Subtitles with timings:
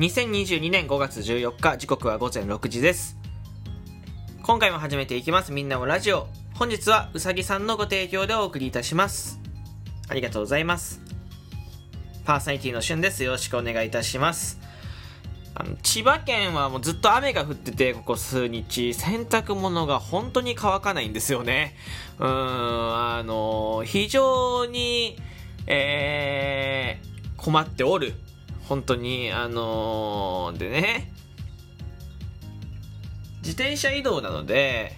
[0.00, 3.18] 2022年5月14日時刻は午前6時です。
[4.42, 5.52] 今回も始めていきます。
[5.52, 6.26] みんなもラジオ。
[6.54, 9.38] 本日はうさぎさんのご提供でお送りいたします。
[10.08, 11.02] ありがとうございます。
[12.24, 13.22] パーソナリティのしゅんです。
[13.22, 14.58] よろしくお願いいたします。
[15.54, 18.94] あの千葉県はもうずっと雨が降っててここ数日。
[18.94, 21.76] 洗濯物が本当に乾かないんですよね。
[22.18, 25.18] うんあの非常に
[25.66, 28.14] えー、困っておる。
[28.70, 31.12] 本当にあのー、でね
[33.38, 34.96] 自転車移動なので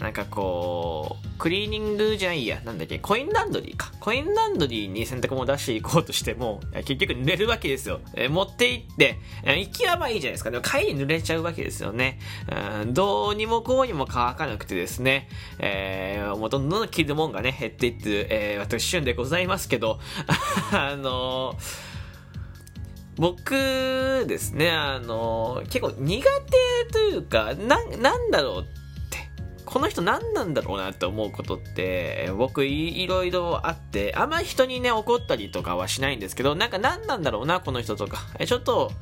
[0.00, 3.92] なんかこう、クリーニングじゃないや、なんだっけ、コインランドリーか。
[3.98, 8.00] コインランドリーに洗濯物出していこうとしても、結局濡れるわけですよ。
[8.14, 10.50] え持って行って、行きはまあいいじゃないですか。
[10.52, 12.20] でも帰り濡れちゃうわけですよね。
[12.82, 19.98] うん、どうにもこうにも乾かなくてですね、えー、もうどんどん着るもんがね、減っていってる、えー、私、旬でございますけど、
[20.70, 21.87] あのー
[23.18, 26.22] 僕ですね、あの、結構苦
[26.86, 29.28] 手というか、な、なんだろうって
[29.64, 38.18] この人何なんだろうなって思うことって、僕いろいろあって、あんまり人にね、怒ったりとかはしないんですけど、なんか何なんだろうな、この人とか。
[38.46, 38.92] ちょっと、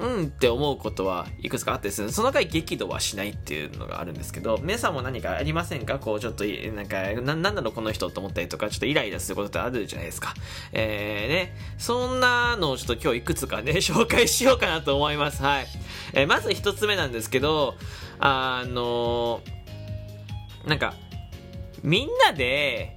[0.00, 5.98] うんって思うことはいくつかあってですね、その回激怒はしないっていうのがあるんですけど、皆さんも何かありませんか？
[5.98, 10.34] こうちょっと、なんか、な、なんだろうこの人と思ったりとか、ちょっとイライラすることってあるじゃないですか。
[10.72, 15.42] えー、ね、そんなのをちょっと今日いくつかね、紹介しようかなと思います。
[15.42, 15.66] はい。
[16.12, 17.74] えー、まず一つ目なんですけど、
[18.18, 20.94] あのー、なんか、
[21.82, 22.95] みんなで、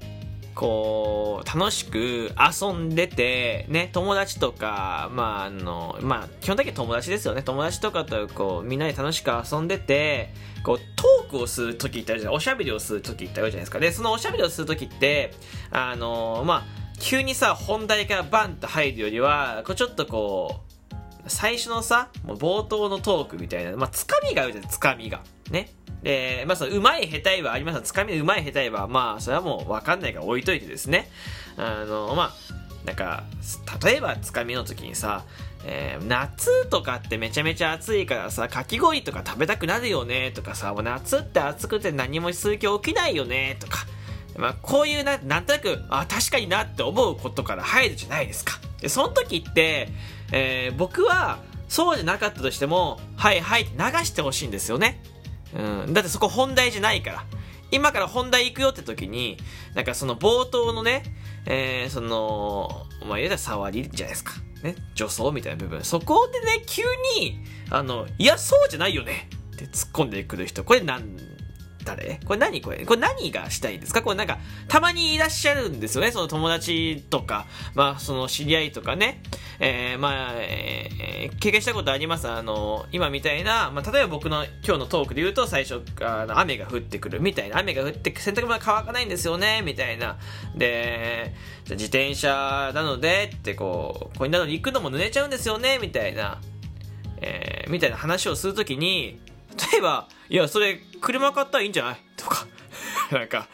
[0.56, 7.44] こう、楽しく遊んでて、ね、友達とか、まあ、あの、まあ、基本的に友達ですよね。
[7.44, 10.34] 友達とかと、こう、みんなで楽しく遊んでて、
[10.64, 13.80] こう、トークをするときってあるじゃないおしゃべりをするときってあるじゃないですか。
[13.80, 15.34] で、そのおしゃべりをするときって、
[15.72, 16.64] あの、まあ、
[17.00, 20.70] 急にさ、本題からバンと入るよりは、こう、ちょっとこう、
[21.28, 25.22] 最初のさ、もう冒頭のトークみたいな、まあ、つかみがあるじゃん、つかみが。
[25.52, 25.70] ね。
[26.04, 31.10] で、まあ、その、うまい下手いはありますつかみうまい下手いは、まあ、それはもうわかんないから置いといてですね。
[31.58, 33.24] あの、まあ、なんか、
[33.84, 35.26] 例えばつかみの時にさ、
[35.66, 43.86] えー、夏とかってめちゃめちゃ暑いからさ、かき氷とか食べたくなるよねとかさ、もう夏って暑くて何もする気起きないよねとか、
[44.38, 48.54] まあ、こういうな、なんとなく、あ、確かになって思うことから入るじゃないですか。
[48.80, 49.90] で、その時って、
[50.32, 55.02] えー、僕は、そうじゃなかったとしても、はいはいって流してほしいんですよね。
[55.56, 55.94] うん。
[55.94, 57.26] だってそこ本題じゃないから。
[57.72, 59.38] 今から本題行くよって時に、
[59.76, 61.04] なんかその冒頭のね、
[61.46, 64.34] えー、その、まあ、言うたら触りじゃないですか。
[64.64, 64.76] ね。
[64.96, 65.84] 女装みたいな部分。
[65.84, 66.84] そこでね、急
[67.20, 67.40] に、
[67.70, 70.64] あの、いや、そうじゃないよねって突っ込んでくる人。
[70.64, 71.16] これなん
[71.86, 72.20] 誰？
[72.26, 72.86] これ何これ？
[72.86, 74.02] これ何がしたいんですか？
[74.02, 76.12] これなんか、たまにいらっしゃるんですよね？
[76.12, 79.22] その友達とか、まあ、その知り合いとかね？
[79.60, 82.28] えー、まあ、えー、経験したことあります？
[82.28, 87.60] あの、今みたいな、まあ、例えば僕の今日のトークで言うと、最初、あの雨が降ってくるみたいな。
[87.60, 90.18] 雨が降って洗濯物が乾かないんですよね、みたいな。
[90.56, 91.34] で、
[91.66, 96.42] じゃ自転車なので、ってこう、これなのに行くのも濡れちゃうんですよね、みたいな。
[97.22, 99.20] えー、みたいな話をするときに、
[99.72, 101.98] 例えば、いや、それ、車買ったらいいんじゃない？
[102.18, 102.48] とか、
[103.12, 103.48] なんか、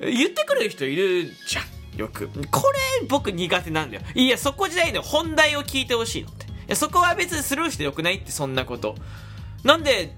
[0.00, 1.98] 言ってくる人いるじゃん。
[1.98, 2.28] よく。
[2.50, 2.62] こ
[3.00, 4.02] れ、僕苦手なんだよ。
[4.14, 5.02] いや、そこじゃないのよ。
[5.02, 6.46] 本題を聞いてほしいのって。
[6.46, 8.94] いや、そこは別にスルーしてよくないって、そんなこと。
[9.62, 10.16] なんで、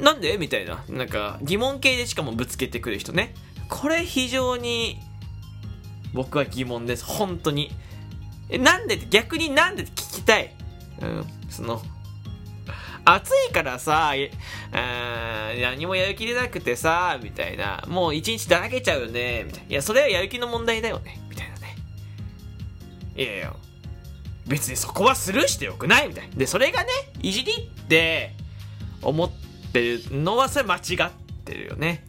[0.00, 0.36] なんで？
[0.38, 0.84] みたいな。
[0.88, 3.34] なんか、疑問形でしかもぶつけてくる人ね。
[3.68, 4.98] これ非常に、
[6.12, 7.04] 僕は疑問です。
[7.04, 7.70] 本当に。
[8.48, 8.96] え、なんで？
[8.96, 10.54] って、逆になんでって聞きたい？
[11.00, 11.82] うん、その、
[13.04, 14.12] 暑いからさ、
[14.72, 17.84] 何もやる気出なくてさ、みたいな。
[17.86, 19.68] もう一日だらけちゃうよね、みたいな。
[19.68, 21.76] いや、それはやる気の問題だよね、みたいなね。
[23.16, 23.54] いやいや、
[24.46, 26.34] 別にそこはスルーしてよくないみたいな。
[26.34, 26.90] で、それがね、
[27.22, 28.32] いじりって
[29.02, 29.30] 思っ
[29.72, 31.10] てるのはそれ間違っ
[31.44, 32.06] てるよね。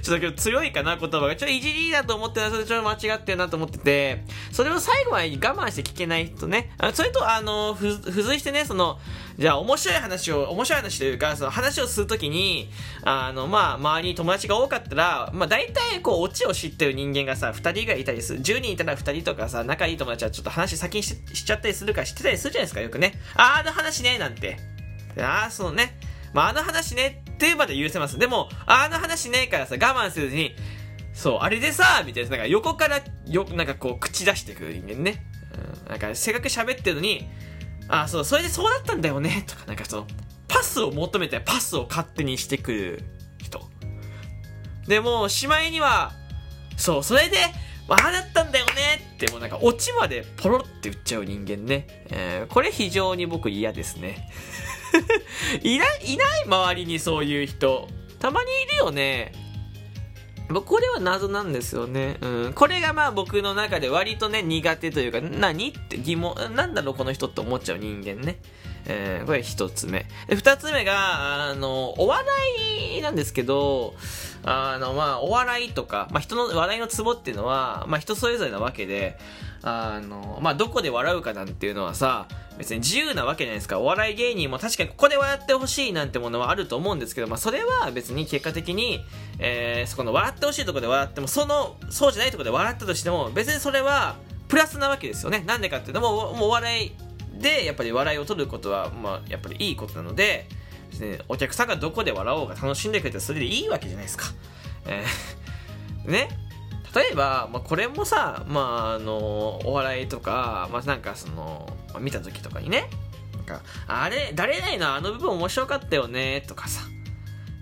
[0.00, 1.36] ちょっと強いかな、言葉が。
[1.36, 6.72] ちょいじりだと思ってた、それちょっと間違ってるなと思ってて、それを最後まで我慢して聞けない人ね。
[6.94, 8.98] それと、あの、付随してね、その、
[9.38, 12.70] じゃあ面白い話を、面白い話というか、その話をするときに、
[13.02, 18.40] あの、まあ、周りに友達が多かったら、まあ、大体、こう、オチを知ってる人間がさ、二人がいたりする。
[18.40, 23.20] 10人いたら二人とかさ、仲いい友達はちょっと話先にししちゃったりするか知ってたりするじゃないですか、よくね。
[23.34, 24.58] あー、あの話ね、なんて。
[25.18, 25.98] ああ、そのね。
[26.32, 28.18] まあ、あの話ねっていうまで許せます。
[28.18, 30.54] でも、あの話ねえからさ、我慢せずに、
[31.14, 35.24] そう、あれでさ、みたいな、なんか横からよ、なんかこう、口出してくる人間ね。
[35.86, 37.30] うん、なんか、せっかく喋ってるのに、
[37.88, 40.06] あ、そう、それでそうだったんだよね、とか、なんかその、
[40.48, 43.02] パスを求めてパスを勝手にしてくる
[43.38, 43.62] 人。
[44.86, 46.12] でも、しまいには、
[46.76, 47.38] そう、それで、
[47.88, 48.72] ああだったんだよね
[49.14, 52.04] ってもうなんかオチまでポロって言っちゃう人間ね。
[52.10, 54.30] えー、これ非常に僕嫌ですね。
[55.62, 57.88] いない、いない周りにそういう人。
[58.18, 59.32] たまにいるよね。
[60.48, 62.18] 僕、これは謎なんですよね。
[62.20, 62.52] うん。
[62.54, 68.40] これがまあ僕の中で割とね、苦手というか、何って疑問、なんだろうこの人って思っちゃう人間ね。
[68.86, 70.06] えー、これ一つ目。
[70.26, 72.26] で、二つ目が、あの、お笑
[72.98, 73.94] いなんですけど、
[74.42, 79.18] あの、まあ、お笑いとか、まあ、人の笑いのツボっていうのは、まあ、人それぞれなわけで、
[79.62, 82.26] あの、まあ、どこで笑うかなんていうのはさ、
[82.60, 83.80] 別に自由なわけじゃないですか。
[83.80, 89.00] お笑い芸人も確かにここで笑ってほしいなんてものはあると思うんですけど、まあ、それは別に結果的に、
[89.38, 94.16] えー、そこの笑ってほしいところで笑っても、その、そうじゃないところで笑ったとしても、別にそれは、
[94.48, 95.42] プラスなわけですよね。
[95.46, 96.92] なんでかっていうと、もう、もうお笑い
[97.40, 100.46] で、やっぱり笑いを取ることは、まあ、やっぱりいいことなので、
[101.28, 104.26] お客さんがどこで笑おうが楽しんでくれてそれでいいわけじゃないですか。
[104.86, 106.28] えー、 ね。
[106.94, 112.90] 例えば、まあ、これもさ、まあ、あの、お笑いとか、まあ、なんかその、まあ、見た時とかにね、
[113.36, 116.82] なんか、あれ、誰々のあの部分面白かったよね、とかさ、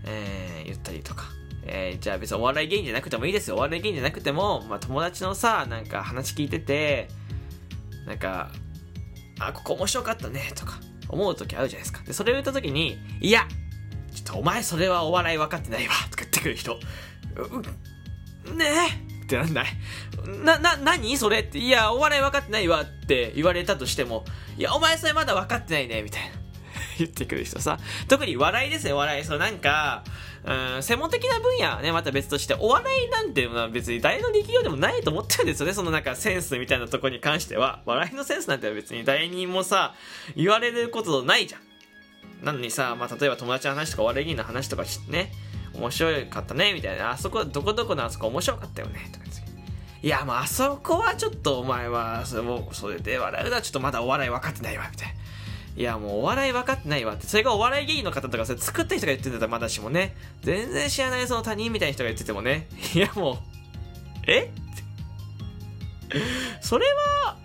[0.07, 1.25] えー、言ったりとか。
[1.71, 3.57] えー、じゃあ別にお笑い芸人じゃなくてもいいですよ。
[3.57, 7.09] お笑い芸人じゃなくても、まあ、友達のさ、なんか話聞いてて、
[8.07, 8.51] なんか、
[9.39, 10.81] あ、ここ面白かったね、とか、
[11.11, 12.03] 思う時あるじゃないですか。
[12.05, 13.47] で、それを言った時に、いや、
[14.15, 16.75] ちょっとお前それはお笑い分かってないわ、とか言ってくる人。
[18.55, 18.65] ね
[19.05, 19.67] えってなんない？
[20.43, 21.59] な、な、何それって？
[21.59, 24.25] いや、お笑い分かってないわって言われたとしても、
[24.57, 26.29] いや、お前それまだ分かってないね、みたいな。
[26.99, 27.79] 言ってくる人さ。
[28.09, 29.25] 特に笑いですよ、笑い。
[29.25, 30.03] そう、なんか、
[30.45, 35.75] うん、専門的な分野はね、また別として、お笑いなんていうのは別に誰の力量でもないと思ってるんですよね。
[35.75, 37.83] そのなんかセンスみたいなとこに関しては。
[37.85, 39.95] 笑いのセンスなんて別に誰にもさ、
[40.37, 41.61] 言われることないじゃん。
[42.45, 45.33] なのにさ、まあ、例えば友達の話とかお笑い人の話とかね、
[45.79, 47.13] 面白かったね、みたいな。
[47.13, 49.29] あそこ、どこどこのあそこ面白かったよね、とか
[50.01, 55.15] いや、もうあそこはちょっとお前は、それもそれで笑うのはちょっとまだお笑い分かってないわ、みたいな。
[55.77, 57.27] いや、もうお笑い分かってないわって。
[57.27, 63.37] それがお笑い芸人の方とか、それ作った人が言ってたらまだしもね、全然知らないその他人みたいな人が言っててもね、いやもう、
[64.29, 64.43] え？
[64.45, 64.51] っ
[66.61, 66.87] それ
[67.25, 67.37] は、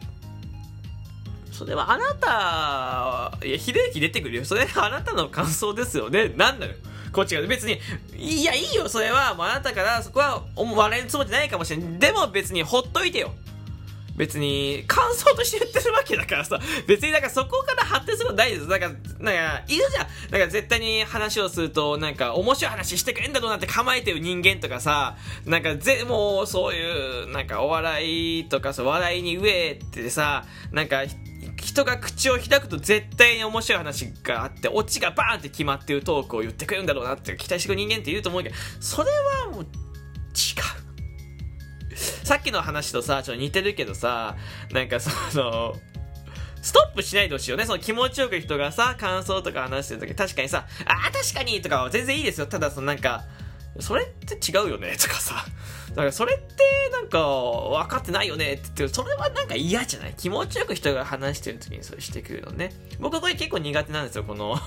[1.52, 4.46] それはあなた、いや、ひでゆき出てくるよ。
[4.46, 6.30] それはあなたの感想ですよね。
[6.30, 6.74] なんだよ。
[7.14, 7.42] こっちが。
[7.44, 7.80] 別に、
[8.18, 9.34] いや、いいよ、それは。
[9.36, 12.00] もうあなたから、そこは、笑いのつもりじゃないかもしれん。
[12.00, 13.32] でも別にほっといてよ。
[14.16, 18.68] 別に、感想として言ってるわけだからさ、 別になんかそこから発展するの大事です。
[18.70, 18.88] なんか、
[19.20, 20.32] なんか、いるじゃん。
[20.32, 31.04] なんか絶対に話をすると、なんか面白い話してくれんだろうなって構えてる人間とかさ、なんかぜ、もうそういう、なんかお笑いとかさ、笑いに飢えてさ、なんか、
[31.58, 39.10] 人が口を開くと絶対に面白い話があって、オチがバーンって決まってるトークを言ってくれるんだろうなって期待してくる人間っていると思うけど、それ
[39.46, 40.73] はもう、違う。
[42.24, 44.36] さっきの話とさ、ちょっと似てるけどさ、
[44.72, 45.76] なんかその、
[46.62, 47.66] ストップしないでほしいよね。
[47.66, 52.48] その気持ちよく人がさ、感想とか話してるとき、確かにさ、ああ、確かにとかは全然いいですよ。
[52.48, 53.26] ただ、そのなんか、
[53.80, 54.96] それって違うよね？
[54.98, 55.46] とかさ。
[55.90, 56.44] だからそれって
[56.92, 58.54] なんか分かってないよね？
[58.54, 60.14] って言って、それはなんか嫌じゃない？
[60.16, 62.72] 気持ちよく人が話してる時にそれしてくるのね。
[63.00, 64.58] 僕はこれ結構苦手なんですよ、この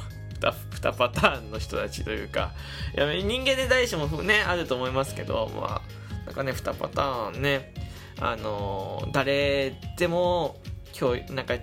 [0.40, 2.52] 2パターンの人たちというか。
[2.96, 5.82] いや、人間で誰しもね、あると思いますけど、まあ、
[6.26, 7.72] なんかね、2パターンね、
[8.20, 10.56] あの、誰でも、
[10.98, 11.54] 今日、なんか、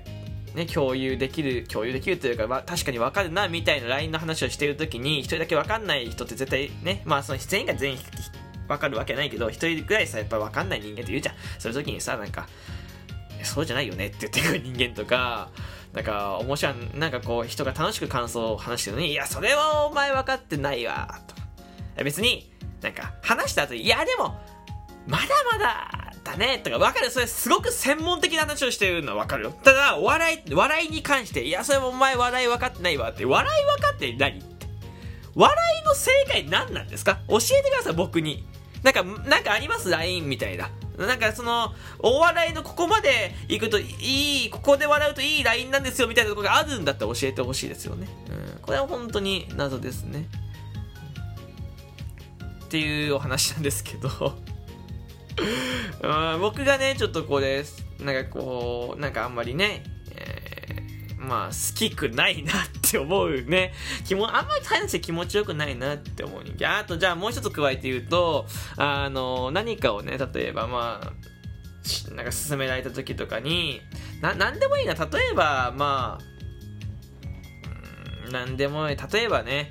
[0.55, 7.99] ね、共有できる、共有できるというか、まあ、確かにわかるな、みたいな LINE の話をしているときに、一人だけわかんない人って絶対ね、まあ、その全員が全員
[8.67, 11.35] わかるわけないけど、一人ぐらいさ、やっぱわかんない人間って言うじゃん。
[11.59, 12.47] そういう時にさ、なんか、
[13.43, 15.49] そうじゃないよねって言ってくる人間とか、
[15.91, 21.19] なんか、面白い、なんかこう、人が楽しく感想を話してるのに、いや、それはお前分かってないわ、
[21.95, 22.03] と。
[22.03, 22.51] 別に、
[22.81, 24.39] なんか、話した後に、いや、でも、
[25.07, 29.51] まだまだだねとかわかるそれすごく専門的な話をしてるのはわかるよ。
[29.63, 34.67] ただ、笑い、笑いに関して、いや、それもお前笑い分かってないわって、笑い分かって何って
[35.35, 37.19] 笑いの正解何なんですか？
[37.27, 38.45] 教えてください、僕に。
[38.83, 40.69] なんか、なんかあります ?LINE みたいな。
[40.97, 48.07] なんかその、お笑いのここまで行くといい、ここで笑うといい LINE なんですよみたいなところがあるんだったら教えてほしいですよね。
[48.29, 48.61] うん。
[48.61, 50.29] これは本当に謎ですね。
[52.65, 54.35] っていうお話なんですけど
[56.39, 57.63] 僕がね、ちょっとこれ、
[57.99, 62.55] なんかこう、なんかあんまりね、えー、まあ、好きくないなっ
[62.91, 63.73] て思うね。
[64.05, 66.77] 気も、あんまり話して気持ちよくないなって思う人間。
[66.79, 68.45] あと、じゃあもう一つ加えて言うと、
[68.77, 71.13] あの、何かをね、例えばまあ、
[72.13, 73.81] なんか勧められた時とかに、
[74.21, 74.93] な、なんでもいいな。
[74.93, 76.19] 例えば、ま
[78.27, 78.97] あ、なんでもいい。
[78.97, 79.69] 例えばね、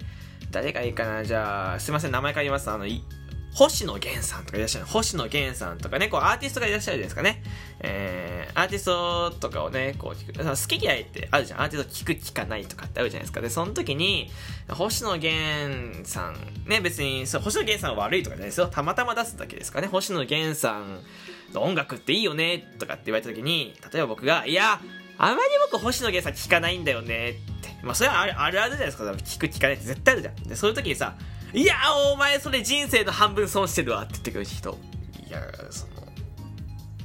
[0.51, 1.25] 誰がいいかな。
[1.25, 2.71] じゃあ、すいません、名前変えます。
[2.71, 2.87] あの、
[3.55, 4.87] 星野源さんとかいらっしゃる。
[4.87, 7.43] 星野源さんとかね、こうアーティストがいらっしゃるじゃないですかね。
[7.81, 10.43] えー、アーティストとかをね、こう聞く。
[10.43, 11.61] 好き嫌いってあるじゃん。
[11.61, 13.43] アーティスト聞く聞かないとかってあるじゃないですか。
[13.43, 14.31] で、その時に、
[14.71, 18.69] 星野源さん、ね、別に、そう、星野源さんは悪いとかじゃないですよ。
[18.69, 19.89] たまたま出すだけですかね。
[19.89, 21.01] 星野源さん
[21.53, 24.81] の音楽っていいよね、とかって言われた時に、例えば僕が、いや、
[25.19, 25.39] あまり
[25.71, 27.77] 僕星野源さん聞かないんだよねって。
[27.83, 29.05] まあ、それはあるあるあるじゃないですか。
[29.05, 30.35] 聞く聞かないって絶対あるじゃん。
[30.49, 31.17] で、そういう時にさ、
[31.55, 31.75] いや
[32.13, 34.79] お前それ人生の半分損してるわって言ってくる人。
[35.29, 35.41] いや
[35.71, 35.93] その、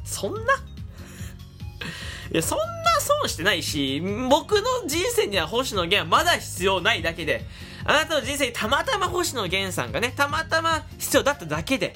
[0.06, 0.54] そんな？
[2.32, 2.66] いや、そんな
[3.00, 7.46] 損してないし、僕の人生には星野源はまだ必要ないだけで、
[7.86, 11.96] あなたの人生にたまたま星野源さんがね、たまたま必要だっただけで、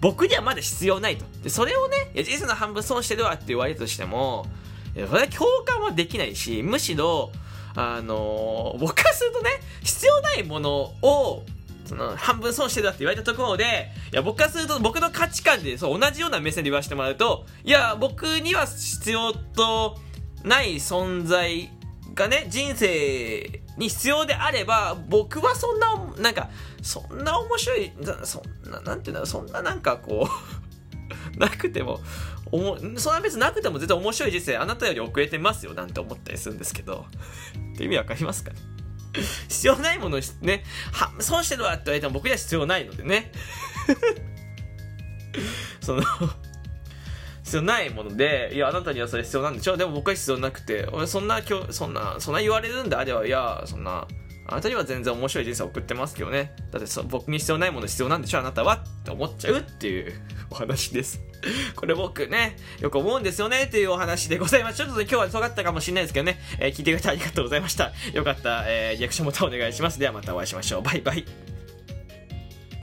[0.00, 1.24] 僕にはまだ必要ないと。
[1.42, 4.46] で、それをね、いや人生の半分損してるわって言われたとしても、
[4.94, 7.30] それは共感はできないし、むしろ、
[7.74, 9.50] あのー、僕からするとね、
[9.82, 10.70] 必要ないもの
[11.02, 11.44] を
[11.90, 19.98] その、半分損してたって言われたところで、いや、僕からすると、僕の価値観で、そう、同じような目線で言わせてもらうと、いや、僕には必要と
[20.44, 21.68] ない存在
[22.14, 26.48] がね、人生に必要であれば、僕はそんな、なんか、
[26.80, 27.92] そんな面白い、
[28.22, 30.28] そんな、なんていうんだろう、そんななんかこ
[31.36, 32.00] う なくても、
[32.52, 37.06] おも、そんな別になくても絶対面白い人生あなたより遅れてますよなんて思ったりするんですけど。
[37.74, 38.56] って意味わかりますかね？
[39.48, 43.32] 必要ないものね、は、損してるわって言われても僕には必要ないのでね。
[45.80, 46.02] その
[47.42, 49.76] 必要ないもので、いや、あなたにはそれ必要なんでしょ？
[49.76, 54.06] でも僕は必要なくて、俺そんな、そんな、そんな言われるんであれば、いや、そんな、
[54.50, 56.52] あなたには全然面白い人生を送ってますけどね。
[56.72, 60.12] だってそ僕に必要ないもの必要なんでしょあなたはって思っちゃうっていう
[60.50, 61.20] お話です。
[61.76, 64.78] これ僕ね、よく思うんですよねっていうお話でございます。
[64.78, 67.92] ちょっと、ね、今日は尖ったかもしれないですけどね、えー、聞いてくれてありがとうございました。
[68.12, 69.98] よかった、えー、リアクションボタンお願いします。
[69.98, 70.82] ではまたお会いしましょう。
[70.82, 71.59] バイバイ。